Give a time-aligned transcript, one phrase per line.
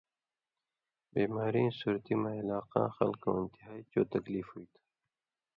[1.13, 4.79] بیماریں صورتی مہ علاقاں خلکوں انتہائی چو تکلیف ہُوئ تُھو۔